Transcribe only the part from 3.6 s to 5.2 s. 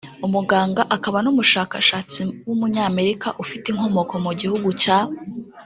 inkomoko mu gihugu cya